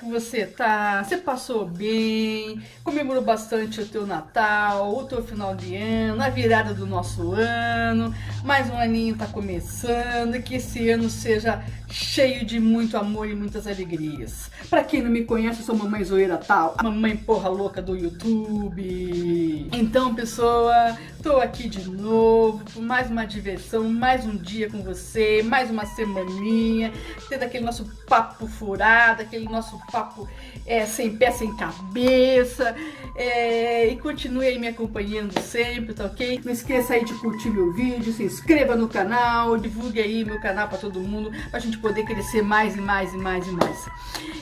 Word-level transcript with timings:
que 0.00 0.06
você 0.10 0.46
tá? 0.46 1.04
Você 1.04 1.18
passou 1.18 1.66
bem? 1.66 2.60
Comemorou 2.82 3.22
bastante 3.22 3.82
o 3.82 3.86
teu 3.86 4.06
Natal, 4.06 4.96
o 4.96 5.04
teu 5.04 5.22
final 5.22 5.54
de 5.54 5.76
ano, 5.76 6.22
a 6.22 6.30
virada 6.30 6.72
do 6.72 6.86
nosso 6.86 7.32
ano? 7.32 8.14
Mais 8.42 8.70
um 8.70 8.78
aninho 8.78 9.16
tá 9.16 9.26
começando 9.26 10.34
e 10.34 10.42
que 10.42 10.54
esse 10.54 10.88
ano 10.88 11.10
seja 11.10 11.62
cheio 11.90 12.44
de 12.44 12.58
muito 12.58 12.96
amor 12.96 13.28
e 13.28 13.34
muitas 13.34 13.66
alegrias. 13.66 14.50
Para 14.70 14.84
quem 14.84 15.02
não 15.02 15.10
me 15.10 15.24
conhece, 15.24 15.60
eu 15.60 15.66
sou 15.66 15.76
mamãe 15.76 16.02
zoeira 16.02 16.38
tal, 16.38 16.76
mamãe 16.82 17.16
porra 17.16 17.48
louca 17.48 17.82
do 17.82 17.96
YouTube. 17.96 19.68
Então, 19.72 20.14
pessoa, 20.14 20.96
tô 21.22 21.36
aqui 21.38 21.68
de 21.68 21.90
novo 21.90 22.64
com 22.72 22.80
mais 22.80 23.10
uma 23.10 23.26
diversão, 23.26 23.88
mais 23.90 24.24
um 24.24 24.36
dia 24.36 24.70
com 24.70 24.82
você, 24.82 25.42
mais 25.42 25.70
uma 25.70 25.84
semaninha, 25.84 26.92
tendo 27.28 27.42
aquele 27.42 27.64
nosso 27.64 27.84
papo 28.06 28.46
furado, 28.46 29.22
aquele 29.22 29.46
nosso 29.46 29.78
papo 29.90 30.28
é, 30.66 30.86
sem 30.86 31.16
pé, 31.16 31.30
sem 31.30 31.54
cabeça. 31.56 32.74
É, 33.16 33.88
e 33.88 33.96
continue 33.96 34.46
aí 34.46 34.58
me 34.58 34.68
acompanhando 34.68 35.38
sempre, 35.40 35.92
tá 35.94 36.04
ok? 36.06 36.40
Não 36.44 36.52
esqueça 36.52 36.94
aí 36.94 37.04
de 37.04 37.12
curtir 37.14 37.50
meu 37.50 37.72
vídeo, 37.72 38.12
se 38.12 38.22
inscreva 38.22 38.76
no 38.76 38.88
canal, 38.88 39.56
divulgue 39.56 40.00
aí 40.00 40.24
meu 40.24 40.40
canal 40.40 40.68
para 40.68 40.78
todo 40.78 41.00
mundo, 41.00 41.30
pra 41.50 41.60
gente 41.60 41.78
poder 41.78 42.04
crescer 42.04 42.42
mais 42.42 42.76
e 42.76 42.80
mais 42.80 43.12
e 43.12 43.16
mais 43.16 43.46
e 43.46 43.50
mais. 43.50 43.88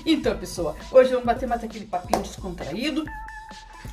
Então, 0.04 0.36
pessoal, 0.38 0.76
hoje 0.92 1.10
vamos 1.10 1.26
bater 1.26 1.48
mais 1.48 1.64
aquele 1.64 1.86
papinho 1.86 2.22
descontraído. 2.22 3.04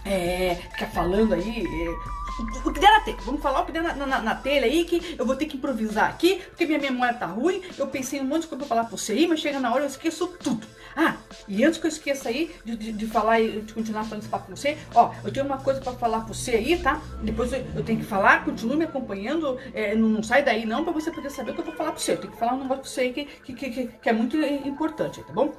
É, 0.05 0.55
ficar 0.71 0.87
falando 0.87 1.33
aí. 1.33 1.65
É, 1.65 2.24
o 2.37 2.71
que 2.71 2.79
der 2.79 2.91
na 2.91 2.99
telha. 3.01 3.17
Vamos 3.21 3.41
falar 3.41 3.61
o 3.61 3.65
que 3.65 3.71
der 3.71 3.81
na, 3.81 3.93
na, 3.93 4.21
na, 4.21 4.35
telha 4.35 4.65
aí, 4.65 4.83
que 4.85 5.15
eu 5.17 5.25
vou 5.25 5.35
ter 5.35 5.45
que 5.45 5.57
improvisar 5.57 6.09
aqui, 6.09 6.41
porque 6.49 6.65
minha 6.65 6.79
memória 6.79 7.13
tá 7.13 7.25
ruim. 7.25 7.61
Eu 7.77 7.87
pensei 7.87 8.19
um 8.19 8.25
monte 8.25 8.43
de 8.43 8.47
coisa 8.47 8.65
pra 8.65 8.67
falar 8.67 8.83
pra 8.85 8.97
você 8.97 9.13
aí, 9.13 9.27
mas 9.27 9.39
chega 9.39 9.59
na 9.59 9.73
hora 9.73 9.83
eu 9.83 9.87
esqueço 9.87 10.27
tudo. 10.39 10.67
Ah, 10.95 11.17
e 11.47 11.63
antes 11.63 11.77
que 11.77 11.87
eu 11.87 11.89
esqueça 11.89 12.29
aí 12.29 12.55
de, 12.63 12.75
de, 12.77 12.91
de 12.93 13.07
falar 13.07 13.41
e 13.41 13.61
de 13.61 13.73
continuar 13.73 14.05
falando 14.05 14.21
esse 14.21 14.29
papo 14.29 14.47
com 14.47 14.55
você, 14.55 14.77
ó, 14.93 15.13
eu 15.25 15.31
tenho 15.31 15.45
uma 15.45 15.57
coisa 15.57 15.81
pra 15.81 15.91
falar 15.93 16.19
pra 16.19 16.33
você 16.33 16.51
aí, 16.51 16.77
tá? 16.77 17.01
Depois 17.21 17.51
eu, 17.51 17.65
eu 17.75 17.83
tenho 17.83 17.99
que 17.99 18.05
falar, 18.05 18.45
continue 18.45 18.77
me 18.77 18.85
acompanhando, 18.85 19.59
é, 19.73 19.93
não, 19.93 20.07
não, 20.07 20.23
sai 20.23 20.41
daí 20.41 20.65
não, 20.65 20.85
pra 20.85 20.93
você 20.93 21.11
poder 21.11 21.29
saber 21.29 21.51
o 21.51 21.53
que 21.53 21.59
eu 21.59 21.65
vou 21.65 21.75
falar 21.75 21.91
pra 21.91 21.99
você. 21.99 22.13
Eu 22.13 22.17
tenho 22.17 22.31
que 22.31 22.39
falar 22.39 22.53
um 22.53 22.61
negócio 22.61 22.83
pra 22.83 22.89
você 22.89 23.01
aí 23.01 23.13
que, 23.13 23.25
que, 23.25 23.53
que, 23.53 23.87
que 23.87 24.09
é 24.09 24.13
muito 24.13 24.37
importante, 24.37 25.21
tá 25.21 25.33
bom? 25.33 25.53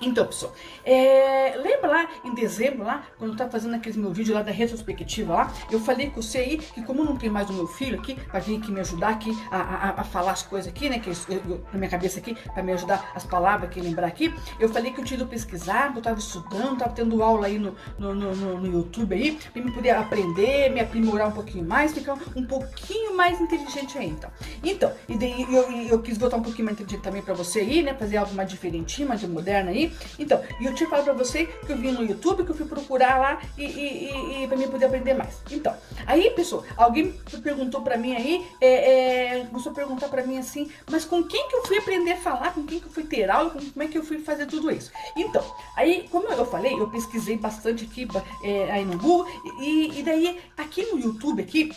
Então, 0.00 0.26
pessoal, 0.26 0.52
é, 0.84 1.56
lembra 1.56 1.88
lá 1.88 2.08
em 2.24 2.32
dezembro, 2.32 2.84
lá, 2.84 3.04
quando 3.18 3.32
eu 3.32 3.36
tava 3.36 3.50
fazendo 3.50 3.74
aquele 3.74 3.98
meu 3.98 4.12
vídeo 4.12 4.32
lá 4.32 4.42
da 4.42 4.52
retrospectiva 4.52 5.34
lá, 5.34 5.52
eu 5.70 5.80
falei 5.80 6.08
com 6.10 6.22
você 6.22 6.38
aí 6.38 6.58
que 6.58 6.82
como 6.82 7.04
não 7.04 7.16
tem 7.16 7.28
mais 7.28 7.50
o 7.50 7.52
meu 7.52 7.66
filho 7.66 7.98
aqui, 7.98 8.14
pra 8.14 8.38
vir 8.38 8.58
aqui 8.58 8.70
me 8.70 8.80
ajudar 8.80 9.08
aqui 9.08 9.36
a, 9.50 9.58
a, 9.58 10.00
a 10.00 10.04
falar 10.04 10.32
as 10.32 10.42
coisas 10.42 10.70
aqui, 10.70 10.88
né, 10.88 11.00
que 11.00 11.10
eu, 11.10 11.14
eu, 11.28 11.64
na 11.72 11.78
minha 11.78 11.90
cabeça 11.90 12.20
aqui, 12.20 12.36
pra 12.54 12.62
me 12.62 12.72
ajudar 12.72 13.10
as 13.14 13.24
palavras 13.24 13.68
aqui, 13.68 13.80
lembrar 13.80 14.06
aqui, 14.06 14.32
eu 14.60 14.68
falei 14.68 14.92
que 14.92 15.00
eu 15.00 15.04
tinha 15.04 15.18
ido 15.18 15.26
pesquisar, 15.26 15.92
que 15.92 15.98
eu 15.98 16.02
tava 16.02 16.18
estudando, 16.18 16.78
tava 16.78 16.92
tendo 16.92 17.20
aula 17.20 17.46
aí 17.46 17.58
no, 17.58 17.74
no, 17.98 18.14
no, 18.14 18.60
no 18.60 18.66
YouTube 18.66 19.14
aí, 19.14 19.36
pra 19.52 19.62
me 19.62 19.72
poder 19.72 19.90
aprender, 19.90 20.70
me 20.70 20.80
aprimorar 20.80 21.28
um 21.28 21.32
pouquinho 21.32 21.66
mais, 21.66 21.92
ficar 21.92 22.16
um 22.36 22.44
pouquinho 22.44 23.16
mais 23.16 23.40
inteligente 23.40 23.98
aí, 23.98 24.08
então. 24.08 24.30
Então, 24.62 24.92
e 25.08 25.18
daí 25.18 25.42
eu, 25.52 25.72
eu 25.88 26.02
quis 26.02 26.16
botar 26.16 26.36
um 26.36 26.42
pouquinho 26.42 26.66
mais 26.66 26.76
inteligente 26.76 27.02
também 27.02 27.20
pra 27.20 27.34
você 27.34 27.60
aí, 27.60 27.82
né, 27.82 27.94
fazer 27.94 28.16
algo 28.16 28.32
mais 28.34 28.48
diferentinho, 28.48 29.08
mais 29.08 29.22
moderno 29.24 29.70
aí, 29.70 29.87
então, 30.18 30.42
e 30.60 30.66
eu 30.66 30.74
tinha 30.74 30.88
falado 30.88 31.04
pra 31.04 31.14
você 31.14 31.46
que 31.46 31.72
eu 31.72 31.76
vim 31.76 31.92
no 31.92 32.02
YouTube, 32.02 32.44
que 32.44 32.50
eu 32.50 32.56
fui 32.56 32.66
procurar 32.66 33.18
lá 33.18 33.40
e, 33.56 33.64
e, 33.64 34.10
e, 34.10 34.44
e 34.44 34.48
pra 34.48 34.56
mim 34.56 34.68
poder 34.68 34.86
aprender 34.86 35.14
mais. 35.14 35.40
Então, 35.50 35.74
aí, 36.06 36.30
pessoal, 36.30 36.64
alguém 36.76 37.12
perguntou 37.42 37.80
pra 37.82 37.96
mim 37.96 38.14
aí, 38.14 38.46
é, 38.60 39.38
é, 39.40 39.44
começou 39.46 39.72
a 39.72 39.74
perguntar 39.74 40.08
pra 40.08 40.26
mim 40.26 40.38
assim, 40.38 40.70
mas 40.90 41.04
com 41.04 41.22
quem 41.22 41.48
que 41.48 41.56
eu 41.56 41.64
fui 41.64 41.78
aprender 41.78 42.12
a 42.12 42.16
falar, 42.16 42.52
com 42.52 42.64
quem 42.64 42.80
que 42.80 42.86
eu 42.86 42.90
fui 42.90 43.04
ter 43.04 43.30
aula, 43.30 43.50
como 43.50 43.82
é 43.82 43.86
que 43.86 43.98
eu 43.98 44.04
fui 44.04 44.20
fazer 44.20 44.46
tudo 44.46 44.70
isso? 44.70 44.90
Então, 45.16 45.44
aí, 45.76 46.08
como 46.10 46.28
eu 46.28 46.46
falei, 46.46 46.74
eu 46.74 46.88
pesquisei 46.88 47.36
bastante 47.36 47.84
aqui 47.84 48.06
é, 48.42 48.70
aí 48.70 48.84
no 48.84 48.98
Google, 48.98 49.26
e, 49.60 49.98
e 49.98 50.02
daí, 50.02 50.40
aqui 50.56 50.84
no 50.86 50.98
YouTube, 50.98 51.42
aqui, 51.42 51.72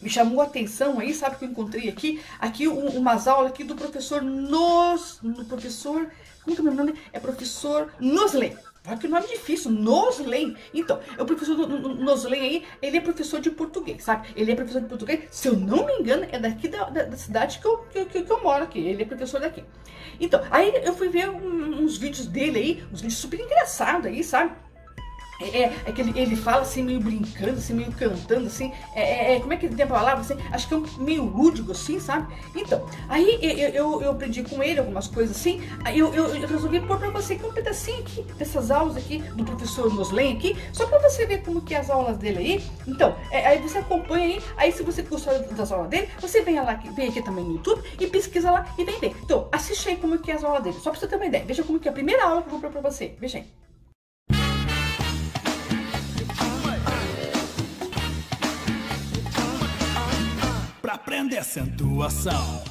me 0.00 0.10
chamou 0.10 0.40
a 0.40 0.44
atenção 0.44 0.98
aí, 0.98 1.14
sabe 1.14 1.36
que 1.36 1.44
eu 1.44 1.48
encontrei 1.48 1.88
aqui? 1.88 2.20
Aqui 2.38 2.68
um, 2.68 2.88
umas 2.88 3.26
aulas 3.26 3.52
aqui 3.52 3.64
do 3.64 3.74
professor 3.74 4.22
Nos... 4.22 5.20
Professor... 5.48 6.10
Como 6.44 6.54
que 6.54 6.60
é 6.60 6.62
o 6.62 6.66
meu 6.66 6.74
nome? 6.74 6.94
É 7.12 7.18
professor 7.18 7.92
Noslen. 7.98 8.56
Olha 8.86 8.98
que 8.98 9.08
nome 9.08 9.26
difícil, 9.26 9.70
Noslen. 9.70 10.54
Então, 10.74 11.00
é 11.16 11.22
o 11.22 11.24
professor 11.24 11.56
Noslen 11.56 12.40
aí, 12.40 12.64
ele 12.82 12.98
é 12.98 13.00
professor 13.00 13.40
de 13.40 13.50
português, 13.50 14.04
sabe? 14.04 14.28
Ele 14.36 14.52
é 14.52 14.54
professor 14.54 14.82
de 14.82 14.88
português, 14.88 15.24
se 15.30 15.48
eu 15.48 15.56
não 15.56 15.86
me 15.86 15.94
engano, 15.94 16.26
é 16.30 16.38
daqui 16.38 16.68
da, 16.68 16.90
da, 16.90 17.04
da 17.04 17.16
cidade 17.16 17.60
que 17.60 17.66
eu, 17.66 17.78
que, 17.90 18.04
que, 18.04 18.30
eu 18.30 18.42
moro 18.42 18.62
aqui. 18.62 18.80
Ele 18.80 19.02
é 19.02 19.06
professor 19.06 19.40
daqui. 19.40 19.64
Então, 20.20 20.42
aí 20.50 20.70
eu 20.84 20.94
fui 20.94 21.08
ver 21.08 21.30
um, 21.30 21.82
uns 21.82 21.96
vídeos 21.96 22.26
dele 22.26 22.58
aí, 22.58 22.84
uns 22.92 23.00
vídeos 23.00 23.18
super 23.18 23.40
engraçados 23.40 24.06
aí, 24.06 24.22
sabe? 24.22 24.52
É, 25.40 25.62
é, 25.62 25.76
é 25.86 25.92
que 25.92 26.00
ele, 26.00 26.18
ele 26.18 26.36
fala 26.36 26.62
assim, 26.62 26.82
meio 26.82 27.00
brincando, 27.00 27.52
assim, 27.58 27.74
meio 27.74 27.92
cantando, 27.92 28.46
assim. 28.46 28.72
É, 28.94 29.32
é, 29.32 29.36
é 29.36 29.40
como 29.40 29.52
é 29.52 29.56
que 29.56 29.66
ele 29.66 29.74
tem 29.74 29.84
a 29.84 29.88
palavra? 29.88 30.20
Assim, 30.20 30.36
acho 30.52 30.68
que 30.68 30.74
é 30.74 30.76
um, 30.76 30.84
meio 30.98 31.24
lúdico, 31.24 31.72
assim, 31.72 31.98
sabe? 31.98 32.32
Então, 32.54 32.84
aí 33.08 33.38
eu, 33.42 33.68
eu, 33.68 34.02
eu, 34.02 34.10
aprendi 34.12 34.42
com 34.42 34.62
ele 34.62 34.78
algumas 34.78 35.08
coisas 35.08 35.36
assim. 35.36 35.62
Aí 35.84 35.98
eu, 35.98 36.14
eu, 36.14 36.34
eu, 36.34 36.48
resolvi 36.48 36.80
pôr 36.80 36.98
pra 36.98 37.10
você 37.10 37.34
aqui 37.34 37.44
um 37.44 37.52
pedacinho 37.52 38.00
aqui 38.00 38.22
dessas 38.38 38.70
aulas 38.70 38.96
aqui 38.96 39.18
do 39.18 39.44
professor 39.44 39.92
Moslen 39.92 40.36
aqui, 40.36 40.56
só 40.72 40.86
pra 40.86 40.98
você 40.98 41.26
ver 41.26 41.42
como 41.42 41.60
que 41.60 41.74
é 41.74 41.78
as 41.78 41.90
aulas 41.90 42.16
dele 42.16 42.38
aí. 42.38 42.64
Então, 42.86 43.16
é, 43.30 43.46
aí 43.46 43.58
você 43.58 43.78
acompanha 43.78 44.26
aí. 44.26 44.42
Aí 44.56 44.72
se 44.72 44.82
você 44.82 45.02
gostou 45.02 45.38
das 45.54 45.72
aulas 45.72 45.88
dele, 45.88 46.08
você 46.20 46.42
vem 46.42 46.56
lá, 46.56 46.74
vem 46.74 47.08
aqui 47.08 47.22
também 47.22 47.44
no 47.44 47.54
YouTube 47.54 47.82
e 48.00 48.06
pesquisa 48.06 48.50
lá 48.50 48.66
e 48.78 48.84
vem 48.84 48.98
ver. 49.00 49.14
Então, 49.22 49.48
assiste 49.50 49.88
aí 49.88 49.96
como 49.96 50.18
que 50.18 50.30
é 50.30 50.34
as 50.34 50.44
aulas 50.44 50.62
dele, 50.62 50.76
só 50.80 50.90
pra 50.90 51.00
você 51.00 51.06
ter 51.06 51.16
uma 51.16 51.26
ideia. 51.26 51.44
Veja 51.44 51.62
como 51.62 51.80
que 51.80 51.88
é 51.88 51.90
a 51.90 51.94
primeira 51.94 52.24
aula 52.24 52.42
que 52.42 52.48
eu 52.48 52.52
vou 52.52 52.60
pôr 52.60 52.70
pra 52.70 52.90
você. 52.90 53.14
Veja 53.18 53.38
aí. 53.38 53.64
Aprender 61.04 61.36
acentuação. 61.36 62.64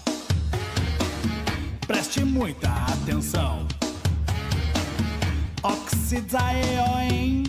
Preste 1.86 2.26
muita 2.26 2.68
atenção. 2.68 3.68
Oxidaeoin. 5.62 7.44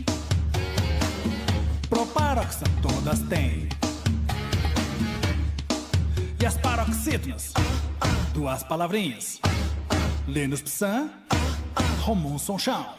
Proparoxa 1.89 2.67
todas 2.83 3.21
têm. 3.31 3.67
E 6.39 6.45
as 6.45 6.59
paroxítonas? 6.59 7.55
Duas 8.35 8.63
palavrinhas. 8.63 9.41
Linus 10.29 10.61
Psan, 10.61 11.09
Romon 12.03 12.39
Sonchão. 12.39 12.95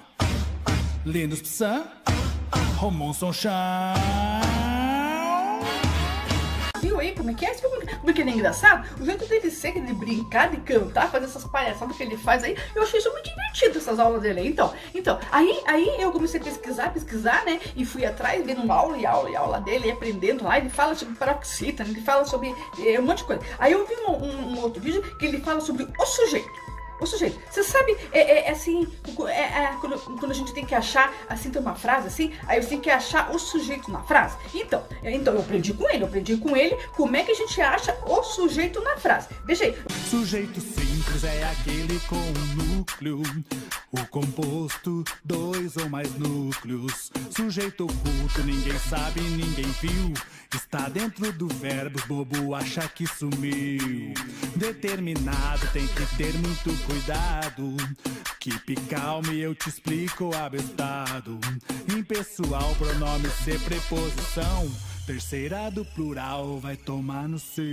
Linus 1.06 1.44
Psan, 1.44 1.84
Romon 2.78 3.13
Sonchão 3.13 4.24
como 7.15 7.31
é 7.31 7.33
que 7.33 7.45
é? 7.45 7.53
Como 7.55 8.09
é 8.09 8.13
que 8.13 8.21
ele 8.21 8.29
é 8.29 8.33
engraçado? 8.33 8.87
O 8.99 9.05
jeito 9.05 9.25
dele 9.25 9.49
ser, 9.49 9.73
de 9.73 9.93
brincar, 9.93 10.49
de 10.49 10.57
cantar, 10.57 11.09
fazer 11.09 11.25
essas 11.25 11.45
palhaçadas 11.45 11.95
que 11.95 12.03
ele 12.03 12.17
faz 12.17 12.43
aí, 12.43 12.57
eu 12.75 12.84
achei 12.84 12.99
isso 12.99 13.11
muito 13.11 13.29
divertido, 13.29 13.78
essas 13.78 13.99
aulas 13.99 14.22
dele 14.22 14.41
aí. 14.41 14.47
Então, 14.47 14.73
então 14.93 15.19
aí, 15.31 15.61
aí 15.66 16.01
eu 16.01 16.11
comecei 16.11 16.40
a 16.40 16.43
pesquisar, 16.43 16.93
pesquisar, 16.93 17.43
né? 17.45 17.59
E 17.75 17.85
fui 17.85 18.05
atrás, 18.05 18.45
vendo 18.45 18.72
aula 18.72 18.97
e 18.97 19.05
aula 19.05 19.29
e 19.29 19.35
aula 19.35 19.61
dele, 19.61 19.87
e 19.87 19.91
aprendendo 19.91 20.43
lá. 20.43 20.57
Ele 20.57 20.69
fala 20.69 20.95
sobre 20.95 21.16
paroxítona, 21.16 21.90
ele 21.90 22.01
fala 22.01 22.25
sobre 22.25 22.53
é, 22.79 22.99
um 22.99 23.03
monte 23.03 23.19
de 23.19 23.23
coisa. 23.25 23.41
Aí 23.59 23.72
eu 23.72 23.85
vi 23.85 23.95
um, 24.07 24.11
um, 24.11 24.53
um 24.53 24.61
outro 24.61 24.81
vídeo 24.81 25.01
que 25.17 25.25
ele 25.25 25.40
fala 25.41 25.61
sobre 25.61 25.87
o 25.97 26.05
sujeito. 26.05 26.65
O 26.99 27.05
sujeito, 27.05 27.39
você 27.49 27.63
sabe, 27.63 27.97
é, 28.11 28.19
é, 28.19 28.47
é 28.47 28.51
assim, 28.51 28.87
é, 29.27 29.31
é, 29.31 29.77
quando, 29.81 29.99
quando, 29.99 30.31
a 30.31 30.33
gente 30.33 30.53
tem 30.53 30.65
que 30.65 30.73
achar, 30.73 31.13
assim, 31.27 31.49
tem 31.49 31.61
uma 31.61 31.75
frase 31.75 32.07
assim, 32.07 32.33
aí 32.47 32.61
você 32.61 32.69
tem 32.69 32.79
que 32.79 32.89
achar 32.89 33.33
o 33.33 33.39
sujeito 33.39 33.91
na 33.91 34.01
frase. 34.03 34.37
Então, 34.53 34.83
então 35.03 35.33
eu 35.33 35.41
aprendi 35.41 35.73
com 35.73 35.89
ele, 35.89 36.03
eu 36.03 36.07
aprendi 36.07 36.37
com 36.37 36.55
ele 36.55 36.75
como 36.95 37.15
é 37.15 37.23
que 37.23 37.31
a 37.31 37.35
gente 37.35 37.59
acha 37.61 37.97
o 38.05 38.23
sujeito 38.23 38.81
na 38.81 38.97
frase. 38.97 39.27
Veja 39.45 39.65
aí. 39.65 39.75
Sujeito 40.09 40.61
simples 41.16 41.23
é 41.23 41.44
aquele 41.44 42.00
com 42.02 42.34
núcleo, 42.56 43.22
o 43.91 44.06
composto, 44.08 45.03
dois 45.23 45.78
ou 45.78 45.90
mais 45.90 46.14
núcleos. 46.16 47.12
Sujeito 47.35 47.85
oculto, 47.85 48.44
ninguém 48.44 48.78
sabe, 48.79 49.22
ninguém 49.22 49.66
viu. 49.82 50.14
Está 50.53 50.90
dentro 50.90 51.32
do 51.34 51.47
verbo, 51.47 52.00
bobo 52.08 52.53
acha 52.56 52.88
que 52.88 53.08
sumiu. 53.08 54.14
Determinado 54.56 55.67
tem 55.72 55.88
que 55.88 56.17
ter 56.17 56.34
muito 56.34 56.85
cuidado. 56.85 57.76
Keep 58.40 58.76
calm, 58.90 59.26
eu 59.34 59.56
te 59.56 59.70
explico 59.70 60.35
abestado. 60.35 61.40
Impessoal, 61.96 62.76
pronome 62.76 63.29
ser 63.44 63.59
preposição. 63.62 64.72
Terceira 65.06 65.70
do 65.70 65.85
plural 65.85 66.59
vai 66.59 66.76
tomar 66.76 67.28
no 67.28 67.40
seu. 67.40 67.66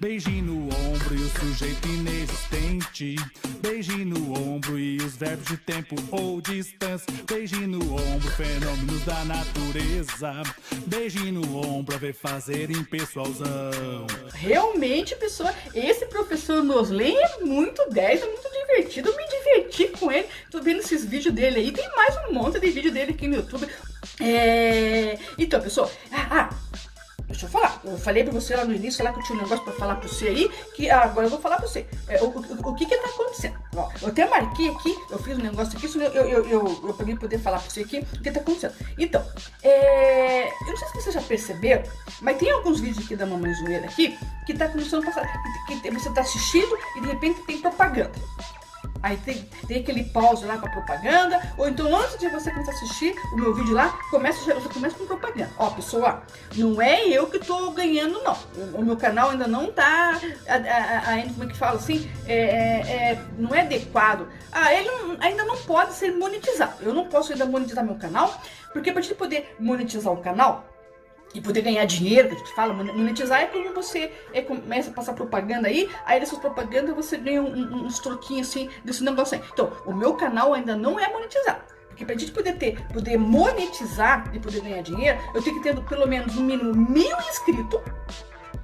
Beijinho 0.00 0.44
no 0.44 0.64
ombro 0.66 1.14
e 1.14 1.22
o 1.22 1.28
sujeito 1.28 1.88
inexistente. 1.88 3.16
Beijinho 3.60 4.06
no 4.06 4.32
ombro 4.32 4.78
e 4.78 4.96
os 4.98 5.16
verbos 5.16 5.46
de 5.46 5.56
tempo 5.56 5.96
ou 6.10 6.40
distância. 6.40 7.06
Beijinho 7.26 7.68
no 7.68 7.94
ombro, 7.94 8.30
fenômenos 8.30 9.04
da 9.04 9.24
natureza. 9.24 10.42
Beijinho 10.86 11.40
no 11.40 11.58
ombro, 11.58 11.94
a 11.94 11.98
ver 11.98 12.14
fazer 12.14 12.70
em 12.70 12.84
pessoalzão. 12.84 14.06
Realmente, 14.34 15.16
pessoa, 15.16 15.52
esse 15.74 16.06
professor 16.06 16.62
Noslen 16.62 17.16
é 17.16 17.44
muito 17.44 17.82
10, 17.90 18.22
é 18.22 18.26
muito 18.26 18.42
divertido 18.42 18.58
divertido, 18.68 19.08
eu 19.08 19.16
me 19.16 19.24
diverti 19.26 19.88
com 19.98 20.12
ele. 20.12 20.28
Tô 20.50 20.60
vendo 20.60 20.80
esses 20.80 21.04
vídeos 21.04 21.34
dele 21.34 21.60
aí. 21.60 21.72
Tem 21.72 21.88
mais 21.96 22.14
um 22.28 22.32
monte 22.32 22.60
de 22.60 22.70
vídeo 22.70 22.92
dele 22.92 23.12
aqui 23.12 23.26
no 23.26 23.36
YouTube. 23.36 23.66
É... 24.20 25.18
Então, 25.36 25.60
pessoal, 25.60 25.90
ah, 26.12 26.28
ah 26.30 26.67
Deixa 27.38 27.46
eu 27.46 27.50
falar. 27.50 27.80
Eu 27.84 27.96
falei 27.96 28.24
pra 28.24 28.32
você 28.32 28.56
lá 28.56 28.64
no 28.64 28.74
início 28.74 29.04
lá 29.04 29.12
que 29.12 29.20
eu 29.20 29.22
tinha 29.22 29.38
um 29.38 29.42
negócio 29.42 29.64
pra 29.64 29.72
falar 29.74 29.94
pra 29.94 30.08
você 30.08 30.26
aí, 30.26 30.50
que 30.74 30.90
agora 30.90 31.26
eu 31.26 31.30
vou 31.30 31.38
falar 31.38 31.56
pra 31.58 31.68
você. 31.68 31.86
É, 32.08 32.20
o, 32.20 32.26
o, 32.26 32.70
o, 32.70 32.74
que 32.74 32.84
que 32.84 32.96
tá 32.96 33.08
acontecendo? 33.08 33.56
Ó, 33.76 33.88
eu 34.02 34.08
até 34.08 34.28
marquei 34.28 34.68
aqui, 34.68 34.92
eu 35.08 35.18
fiz 35.20 35.38
um 35.38 35.42
negócio 35.42 35.78
aqui, 35.78 35.86
eu, 35.86 36.02
eu, 36.02 36.28
eu, 36.28 36.48
eu, 36.48 36.94
eu 36.98 37.06
mim 37.06 37.14
poder 37.14 37.38
falar 37.38 37.60
pra 37.60 37.70
você 37.70 37.82
aqui 37.82 38.00
o 38.00 38.22
que 38.22 38.30
tá 38.32 38.40
acontecendo. 38.40 38.74
Então, 38.98 39.24
é, 39.62 40.48
eu 40.48 40.66
não 40.66 40.76
sei 40.76 40.88
se 40.88 41.00
você 41.00 41.12
já 41.12 41.22
percebeu, 41.22 41.80
mas 42.20 42.38
tem 42.38 42.50
alguns 42.50 42.80
vídeos 42.80 43.04
aqui 43.04 43.14
da 43.14 43.24
Mamãe 43.24 43.54
Zoeira 43.54 43.86
aqui, 43.86 44.18
que 44.44 44.54
tá 44.54 44.66
começando 44.66 45.04
a 45.04 45.06
passar, 45.06 45.32
que, 45.68 45.80
que 45.80 45.90
você 45.92 46.10
tá 46.10 46.22
assistindo 46.22 46.76
e 46.96 47.00
de 47.02 47.06
repente 47.06 47.40
tem 47.42 47.60
propaganda. 47.60 48.18
Aí 49.02 49.16
tem, 49.18 49.48
tem 49.66 49.80
aquele 49.80 50.04
pause 50.04 50.44
lá 50.44 50.58
com 50.58 50.66
a 50.66 50.70
propaganda, 50.70 51.40
ou 51.56 51.68
então 51.68 51.94
antes 51.96 52.18
de 52.18 52.28
você 52.28 52.50
começar 52.50 52.72
a 52.72 52.74
assistir 52.74 53.14
o 53.32 53.36
meu 53.36 53.54
vídeo 53.54 53.74
lá, 53.74 53.98
começa, 54.10 54.44
já, 54.44 54.60
começa 54.68 54.96
com 54.96 55.06
propaganda. 55.06 55.50
Ó, 55.56 55.70
pessoal, 55.70 56.22
não 56.56 56.80
é 56.82 57.06
eu 57.08 57.26
que 57.28 57.38
tô 57.38 57.70
ganhando, 57.70 58.22
não. 58.22 58.36
O, 58.56 58.78
o 58.78 58.84
meu 58.84 58.96
canal 58.96 59.30
ainda 59.30 59.46
não 59.46 59.70
tá, 59.70 60.18
ainda, 61.06 61.32
como 61.32 61.44
é 61.44 61.46
que 61.46 61.56
fala 61.56 61.76
assim, 61.76 62.10
é, 62.26 62.34
é, 62.34 63.12
é, 63.12 63.24
não 63.38 63.54
é 63.54 63.60
adequado. 63.60 64.28
Ah, 64.50 64.74
ele 64.74 64.90
não, 64.90 65.16
ainda 65.20 65.44
não 65.44 65.56
pode 65.58 65.92
ser 65.92 66.12
monetizado. 66.12 66.82
Eu 66.82 66.92
não 66.92 67.06
posso 67.06 67.32
ainda 67.32 67.46
monetizar 67.46 67.84
meu 67.84 67.96
canal, 67.96 68.40
porque 68.72 68.92
para 68.92 69.02
gente 69.02 69.14
poder 69.14 69.54
monetizar 69.60 70.12
o 70.12 70.18
canal, 70.18 70.66
e 71.34 71.40
poder 71.40 71.62
ganhar 71.62 71.84
dinheiro, 71.84 72.28
que 72.28 72.34
a 72.34 72.38
gente 72.38 72.54
fala, 72.54 72.72
monetizar 72.72 73.42
é 73.42 73.46
quando 73.46 73.74
você 73.74 74.12
é, 74.32 74.40
começa 74.40 74.90
a 74.90 74.92
passar 74.92 75.12
propaganda 75.12 75.68
aí, 75.68 75.90
aí 76.04 76.20
dessas 76.20 76.38
propagandas 76.38 76.94
você 76.94 77.16
ganha 77.16 77.42
um, 77.42 77.54
um, 77.54 77.86
uns 77.86 77.98
troquinhos 77.98 78.48
assim 78.48 78.70
desse 78.84 79.04
negócio 79.04 79.36
aí. 79.36 79.44
Então, 79.52 79.72
o 79.84 79.92
meu 79.92 80.14
canal 80.14 80.54
ainda 80.54 80.74
não 80.74 80.98
é 80.98 81.10
monetizado. 81.12 81.60
Porque 81.88 82.04
pra 82.04 82.16
gente 82.16 82.32
poder 82.32 82.56
ter, 82.56 82.80
poder 82.92 83.18
monetizar 83.18 84.30
e 84.32 84.38
poder 84.38 84.60
ganhar 84.60 84.82
dinheiro, 84.82 85.18
eu 85.34 85.42
tenho 85.42 85.56
que 85.56 85.62
ter 85.62 85.76
pelo 85.84 86.06
menos 86.06 86.34
no 86.34 86.42
mínimo 86.42 86.72
mil 86.72 87.18
inscritos, 87.28 87.80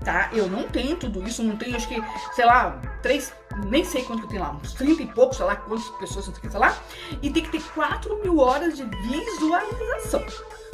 tá? 0.04 0.30
Eu 0.32 0.46
não 0.46 0.62
tenho 0.68 0.96
tudo 0.96 1.26
isso, 1.26 1.42
não 1.42 1.56
tenho, 1.56 1.74
acho 1.74 1.88
que, 1.88 2.00
sei 2.34 2.44
lá, 2.44 2.80
três, 3.02 3.34
nem 3.66 3.84
sei 3.84 4.02
quanto 4.04 4.22
que 4.22 4.28
tenho 4.28 4.42
lá, 4.42 4.50
uns 4.50 4.72
30 4.74 5.02
e 5.02 5.06
poucos, 5.06 5.36
sei 5.36 5.46
lá, 5.46 5.56
quantas 5.56 5.88
pessoas 5.90 6.28
inscritas 6.28 6.60
lá, 6.60 6.76
e 7.22 7.30
tem 7.30 7.42
que 7.42 7.50
ter 7.50 7.62
4 7.74 8.20
mil 8.22 8.38
horas 8.38 8.76
de 8.76 8.84
visualização. 8.84 10.24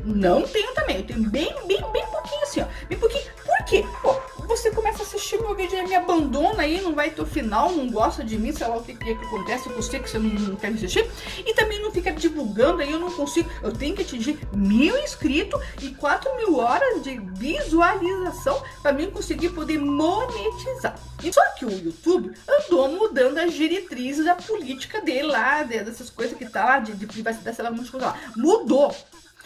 Não 0.05 0.43
tenho 0.43 0.75
também, 0.75 0.99
eu 0.99 1.07
tenho 1.07 1.31
bem, 1.31 1.55
bem, 1.67 1.83
bem 1.93 2.07
pouquinho 2.07 2.43
assim, 2.43 2.63
ó. 2.63 2.67
Bem 2.89 2.99
pouquinho. 2.99 3.25
Por 3.45 3.65
quê? 3.67 3.85
Pô, 4.01 4.20
você 4.61 4.71
começa 4.71 5.03
a 5.03 5.07
assistir 5.07 5.41
meu 5.41 5.55
vídeo 5.55 5.79
e 5.79 5.87
me 5.87 5.95
abandona 5.95 6.63
aí, 6.63 6.81
não 6.81 6.95
vai 6.95 7.11
ter 7.11 7.23
o 7.23 7.27
final, 7.27 7.73
não 7.73 7.91
gosta 7.91 8.23
de 8.23 8.37
mim, 8.39 8.53
sei 8.53 8.67
lá 8.69 8.77
o 8.77 8.83
que, 8.83 8.95
que, 8.95 9.15
que 9.15 9.25
acontece 9.25 9.65
com 9.69 9.75
você, 9.75 9.99
que 9.99 10.11
você 10.11 10.19
não, 10.19 10.29
não 10.29 10.57
quer 10.57 10.71
me 10.71 10.77
assistir. 10.77 11.11
E 11.47 11.55
também 11.55 11.81
não 11.81 11.91
fica 11.91 12.13
divulgando 12.13 12.83
aí, 12.83 12.93
eu 12.93 12.99
não 12.99 13.11
consigo. 13.11 13.49
Eu 13.63 13.73
tenho 13.73 13.97
que 13.97 14.03
atingir 14.03 14.39
mil 14.53 14.99
inscritos 14.99 15.61
e 15.81 15.91
quatro 15.95 16.35
mil 16.37 16.57
horas 16.59 17.03
de 17.03 17.19
visualização 17.19 18.63
para 18.83 18.93
mim 18.93 19.11
conseguir 19.11 19.51
poder 19.51 19.79
monetizar. 19.79 20.99
Só 21.33 21.45
que 21.57 21.65
o 21.65 21.71
YouTube 21.71 22.33
andou 22.49 22.89
mudando 22.93 23.39
as 23.39 23.53
diretrizes 23.53 24.25
da 24.25 24.35
política 24.35 25.01
dele 25.01 25.29
lá, 25.29 25.63
dessas 25.63 26.11
coisas 26.11 26.37
que 26.37 26.49
tá 26.49 26.65
lá, 26.65 26.79
de, 26.79 26.93
de 26.93 27.07
privacidade, 27.07 27.57
sei 27.57 27.65
lá, 27.65 27.71
muitas 27.71 27.91
coisas 27.91 28.09
lá. 28.09 28.19
Mudou. 28.37 28.95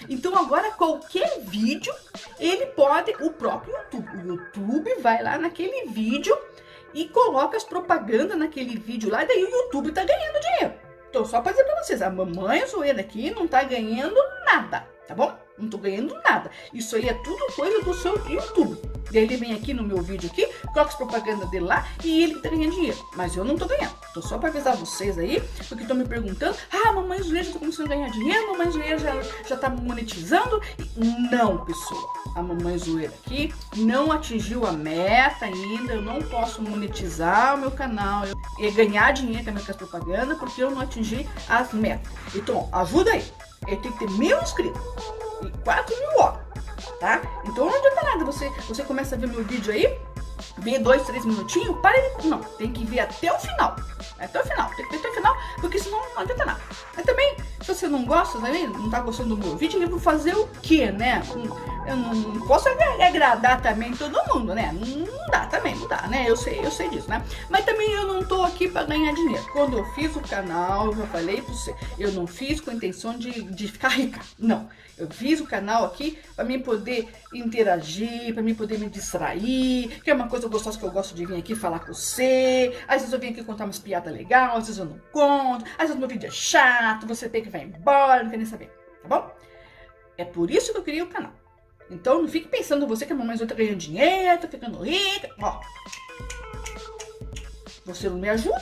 Então 0.09 0.37
agora 0.37 0.71
qualquer 0.73 1.41
vídeo 1.41 1.95
ele 2.39 2.67
pode, 2.67 3.13
o 3.21 3.31
próprio 3.31 3.75
YouTube, 3.77 4.17
o 4.17 4.27
YouTube 4.27 4.95
vai 5.01 5.23
lá 5.23 5.39
naquele 5.39 5.87
vídeo 5.87 6.37
e 6.93 7.09
coloca 7.09 7.57
as 7.57 7.65
propagandas 7.65 8.39
naquele 8.39 8.79
vídeo 8.79 9.11
lá, 9.11 9.25
e 9.25 9.27
daí 9.27 9.45
o 9.45 9.51
YouTube 9.51 9.93
tá 9.93 10.05
ganhando 10.05 10.41
dinheiro. 10.41 10.75
Então 11.11 11.25
só 11.25 11.41
para 11.41 11.53
dizer 11.53 11.65
para 11.65 11.83
vocês, 11.83 12.03
a 12.03 12.11
mamãe 12.11 12.67
zoeira 12.67 13.01
aqui 13.01 13.31
não 13.31 13.47
tá 13.47 13.63
ganhando 13.63 14.21
nada, 14.45 14.87
tá 15.07 15.15
bom? 15.15 15.37
Não 15.57 15.69
tô 15.69 15.79
ganhando 15.79 16.15
nada. 16.25 16.51
Isso 16.73 16.97
aí 16.97 17.09
é 17.09 17.15
tudo 17.15 17.53
coisa 17.55 17.83
do 17.83 17.95
seu 17.95 18.15
YouTube. 18.29 18.94
Ele 19.15 19.37
vem 19.37 19.55
aqui 19.55 19.73
no 19.73 19.83
meu 19.83 20.03
vídeo 20.03 20.31
aqui, 20.31 20.47
coloca 20.73 20.91
as 20.91 20.95
propagandas 20.95 21.49
dele 21.51 21.65
lá 21.65 21.87
e 22.03 22.23
ele 22.23 22.41
tá 22.41 22.49
ganhando 22.49 22.73
dinheiro. 22.73 22.99
Mas 23.17 23.37
eu 23.37 23.45
não 23.45 23.57
tô 23.57 23.67
ganhando. 23.67 23.95
Tô 24.13 24.23
só 24.23 24.39
pra 24.39 24.49
avisar 24.49 24.77
vocês 24.77 25.19
aí, 25.19 25.43
porque 25.69 25.83
estão 25.83 25.97
me 25.97 26.05
perguntando, 26.05 26.57
ah, 26.71 26.93
mamãe 26.93 27.21
Zuleira 27.21 27.47
já 27.47 27.53
tá 27.53 27.59
começando 27.59 27.87
a 27.87 27.95
ganhar 27.95 28.11
dinheiro, 28.11 28.53
mamãe 28.53 28.71
Zuleira 28.71 28.99
já, 28.99 29.23
já 29.49 29.57
tá 29.57 29.69
monetizando. 29.69 30.61
Não, 31.31 31.65
pessoal. 31.65 32.13
A 32.37 32.43
mamãe 32.43 32.79
Zoeira 32.79 33.13
aqui 33.25 33.55
não 33.77 34.13
atingiu 34.13 34.67
a 34.67 34.73
meta 34.73 35.45
ainda, 35.45 35.95
eu 35.95 36.03
não 36.03 36.21
posso 36.23 36.63
monetizar 36.63 37.55
o 37.55 37.59
meu 37.59 37.71
canal 37.71 38.25
e 38.59 38.71
ganhar 38.71 39.13
dinheiro 39.13 39.45
com 39.45 39.59
as 39.59 39.77
propagandas 39.77 40.39
porque 40.39 40.63
eu 40.63 40.71
não 40.71 40.81
atingi 40.81 41.29
as 41.49 41.73
metas. 41.73 42.13
Então, 42.35 42.69
ajuda 42.73 43.13
aí. 43.13 43.25
Eu 43.67 43.77
tenho 43.79 43.95
que 43.95 44.07
ter 44.07 44.11
mil 44.13 44.41
inscritos 44.43 44.81
e 45.43 45.51
4 45.65 45.97
mil 45.99 46.21
horas, 46.21 46.41
tá? 47.05 47.21
Então 47.45 47.67
não 47.67 47.75
adianta 47.77 48.03
nada, 48.03 48.25
você, 48.25 48.49
você 48.67 48.83
começa 48.83 49.15
a 49.15 49.19
ver 49.19 49.27
meu 49.27 49.45
vídeo 49.45 49.71
aí, 49.71 49.99
vê 50.57 50.79
dois, 50.79 51.03
três 51.03 51.23
minutinhos, 51.27 51.79
para 51.81 51.95
ele. 51.99 52.29
Não, 52.29 52.39
tem 52.39 52.73
que 52.73 52.83
ver 52.87 53.01
até 53.01 53.31
o 53.31 53.39
final. 53.39 53.77
Até 54.19 54.41
o 54.41 54.45
final, 54.47 54.71
tem 54.71 54.87
que 54.87 54.93
ver 54.93 54.99
até 55.01 55.11
o 55.11 55.15
final, 55.15 55.37
porque 55.61 55.79
senão 55.79 56.01
não 56.15 56.23
adianta 56.23 56.47
nada. 56.47 56.61
Mas 56.97 57.05
também, 57.05 57.37
se 57.61 57.75
você 57.75 57.89
não 57.89 58.07
gosta, 58.07 58.41
também, 58.41 58.67
não 58.69 58.89
tá 58.89 59.01
gostando 59.01 59.37
do 59.37 59.47
meu 59.47 59.55
vídeo, 59.55 59.83
eu 59.83 59.91
vou 59.91 60.01
fazer 60.01 60.35
o 60.35 60.49
quê, 60.63 60.91
né? 60.91 61.23
Eu 61.87 61.97
não 61.97 62.47
posso 62.47 62.69
agradar 62.69 63.61
também 63.61 63.95
todo 63.95 64.19
mundo, 64.33 64.55
né? 64.55 64.73
Não 64.73 65.27
dá 65.31 65.47
também, 65.47 65.75
não 65.77 65.87
dá, 65.87 66.07
né? 66.07 66.25
Eu 66.29 66.37
sei, 66.37 66.65
eu 66.65 66.71
sei 66.71 66.89
disso, 66.89 67.09
né? 67.09 67.23
Mas 67.51 67.65
também 67.65 67.91
eu 67.93 68.07
não 68.07 68.25
tô 68.25 68.43
aqui 68.43 68.69
para 68.69 68.87
ganhar 68.87 69.13
dinheiro. 69.13 69.45
Quando 69.53 69.79
eu 69.79 69.85
fiz 69.93 70.17
o 70.17 70.21
canal, 70.21 70.87
eu 70.87 70.97
já 70.97 71.07
falei 71.07 71.43
pra 71.43 71.53
você, 71.53 71.75
eu 71.99 72.13
não 72.13 72.27
fiz 72.27 72.61
com 72.61 72.71
a 72.71 72.75
intenção 72.75 73.19
de, 73.19 73.43
de 73.43 73.69
ficar 73.69 73.89
rica. 73.89 74.21
Não. 74.39 74.69
Eu 74.97 75.11
fiz 75.11 75.41
o 75.41 75.47
canal 75.47 75.85
aqui 75.85 76.19
para 76.37 76.45
mim 76.45 76.61
poder 76.61 77.09
interagir, 77.33 78.33
para 78.33 78.43
mim 78.43 78.55
poder 78.55 78.79
me 78.79 78.89
distrair, 78.89 80.01
que 80.03 80.11
é 80.11 80.15
uma 80.15 80.29
coisa 80.29 80.49
gostosa 80.49 80.79
que 80.79 80.85
eu 80.85 80.91
gosto 80.91 81.15
de 81.15 81.27
vir 81.27 81.37
aqui 81.37 81.55
falar 81.55 81.81
com 81.81 81.93
você. 81.93 82.73
Às 82.87 83.01
vezes 83.01 83.13
eu 83.13 83.19
venho 83.19 83.33
aqui 83.33 83.43
contar 83.43 83.65
umas 83.65 83.79
piadas 83.79 84.15
legais, 84.15 84.53
às 84.53 84.67
vezes 84.67 84.79
eu 84.79 84.85
não 84.85 85.01
conto, 85.13 85.65
às 85.77 85.87
vezes 85.87 85.97
meu 85.97 86.09
vídeo 86.09 86.29
é 86.29 86.31
chato, 86.31 87.07
você 87.07 87.29
tem 87.29 87.43
que 87.43 87.51
vai 87.51 87.63
embora, 87.63 88.23
não 88.23 88.31
quer 88.31 88.37
nem 88.37 88.47
saber, 88.47 88.71
tá 89.03 89.09
bom? 89.09 89.35
É 90.17 90.25
por 90.25 90.49
isso 90.49 90.73
que 90.73 90.79
eu 90.79 90.83
criei 90.85 91.03
o 91.03 91.09
canal. 91.09 91.33
Então 91.95 92.23
não 92.23 92.29
fique 92.29 92.49
pensando 92.49 92.89
você 92.89 93.07
que 93.07 93.13
a 93.13 93.17
mamãe 93.17 93.39
tá 93.39 93.55
ganhando 93.55 93.77
dinheiro, 93.77 94.41
tá 94.41 94.49
ficando 94.49 94.83
rica. 94.83 95.31
Ó, 95.41 95.61
você 97.87 98.09
não 98.09 98.19
me 98.19 98.29
ajuda, 98.29 98.61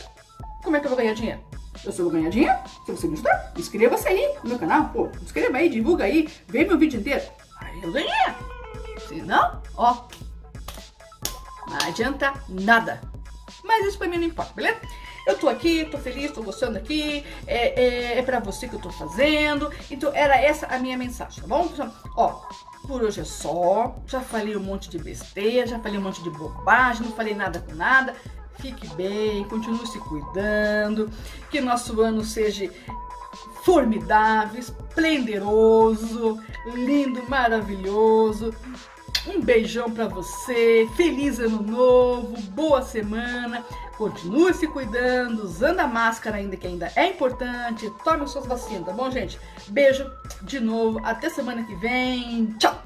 como 0.62 0.76
é 0.76 0.80
que 0.80 0.86
eu 0.86 0.90
vou 0.90 0.98
ganhar 0.98 1.14
dinheiro? 1.14 1.40
Eu 1.84 1.90
só 1.90 2.02
vou 2.02 2.12
ganhar 2.12 2.28
dinheiro 2.28 2.56
se 2.84 2.92
você 2.92 3.08
gostar. 3.08 3.52
Inscreva-se 3.56 4.06
aí 4.06 4.34
no 4.44 4.50
meu 4.50 4.58
canal. 4.58 4.90
Pô, 4.90 5.10
inscreva 5.22 5.56
aí, 5.56 5.68
divulga 5.70 6.04
aí, 6.04 6.28
vê 6.46 6.64
meu 6.64 6.78
vídeo 6.78 7.00
inteiro. 7.00 7.22
Aí 7.58 7.82
eu 7.82 7.90
ganhei. 7.90 8.10
Se 9.08 9.22
não, 9.22 9.62
ó, 9.76 10.04
não 11.66 11.88
adianta 11.88 12.34
nada. 12.48 13.00
Mas 13.64 13.86
isso 13.86 13.98
pra 13.98 14.08
mim 14.08 14.18
não 14.18 14.26
importa, 14.26 14.52
beleza? 14.52 14.80
Eu 15.26 15.38
tô 15.38 15.48
aqui, 15.48 15.86
tô 15.86 15.98
feliz, 15.98 16.32
tô 16.32 16.42
gostando 16.42 16.76
aqui, 16.76 17.24
é, 17.46 17.80
é, 17.80 18.18
é 18.18 18.22
pra 18.22 18.40
você 18.40 18.68
que 18.68 18.74
eu 18.74 18.80
tô 18.80 18.90
fazendo. 18.90 19.72
Então 19.90 20.12
era 20.14 20.36
essa 20.36 20.66
a 20.66 20.78
minha 20.78 20.98
mensagem, 20.98 21.40
tá 21.40 21.48
bom? 21.48 21.72
Ó, 22.16 22.42
por 22.92 23.02
hoje 23.02 23.22
é 23.22 23.25
só. 23.25 23.96
Já 24.06 24.20
falei 24.20 24.54
um 24.54 24.61
monte 24.61 24.90
de 24.90 24.99
besteira, 24.99 25.66
já 25.66 25.78
falei 25.78 25.99
um 25.99 26.02
monte 26.02 26.22
de 26.22 26.28
bobagem, 26.28 27.06
não 27.06 27.12
falei 27.12 27.34
nada 27.34 27.58
com 27.58 27.75
nada. 27.75 28.14
Fique 28.61 28.87
bem, 28.94 29.44
continue 29.44 29.87
se 29.87 29.99
cuidando, 29.99 31.11
que 31.50 31.58
nosso 31.58 32.02
ano 32.02 32.22
seja 32.22 32.70
formidável, 33.64 34.61
esplendoroso, 34.61 36.38
lindo, 36.75 37.22
maravilhoso. 37.30 38.54
Um 39.26 39.40
beijão 39.40 39.90
para 39.90 40.06
você, 40.06 40.87
feliz 40.94 41.38
ano 41.38 41.62
novo, 41.62 42.37
boa 42.50 42.82
semana. 42.82 43.64
Continue 43.96 44.52
se 44.52 44.66
cuidando, 44.66 45.44
usando 45.44 45.80
a 45.80 45.87
máscara 45.87 46.37
ainda 46.37 46.56
que 46.56 46.66
ainda 46.66 46.92
é 46.94 47.06
importante. 47.06 47.90
Tome 48.04 48.26
suas 48.26 48.46
vacinas, 48.46 48.84
tá 48.84 48.92
bom, 48.92 49.11
gente? 49.11 49.38
Beijo 49.68 50.11
de 50.42 50.61
novo, 50.61 51.00
até 51.04 51.30
semana 51.30 51.62
que 51.62 51.75
vem. 51.76 52.52
Tchau. 52.58 52.81